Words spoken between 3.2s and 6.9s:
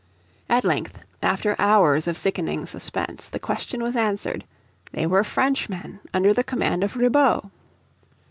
the question was answered, they were Frenchmen under the command